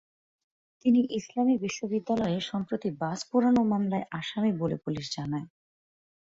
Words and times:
তিনি 0.85 1.01
ইসলামী 1.19 1.55
বিশ্ববিদ্যালয়ে 1.57 2.39
সম্প্রতি 2.41 2.89
বাস 3.01 3.19
পোড়ানো 3.29 3.61
মামলায় 3.63 4.05
আসামি 4.11 4.51
বলে 4.61 4.77
পুলিশ 4.77 5.05
জানায়। 5.15 5.47